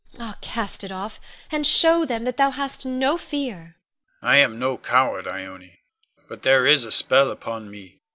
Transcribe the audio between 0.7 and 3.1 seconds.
it off, and show them that thou hast